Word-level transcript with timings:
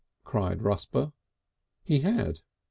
cried 0.23 0.63
Rusper. 0.63 1.13
He 1.83 1.99
had. 1.99 2.39